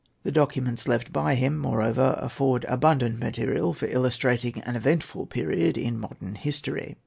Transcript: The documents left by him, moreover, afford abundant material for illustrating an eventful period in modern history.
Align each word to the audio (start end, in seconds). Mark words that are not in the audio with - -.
The 0.23 0.31
documents 0.31 0.87
left 0.87 1.13
by 1.13 1.35
him, 1.35 1.59
moreover, 1.59 2.17
afford 2.19 2.63
abundant 2.67 3.19
material 3.19 3.71
for 3.71 3.85
illustrating 3.85 4.59
an 4.61 4.75
eventful 4.75 5.27
period 5.27 5.77
in 5.77 5.99
modern 5.99 6.33
history. 6.33 6.97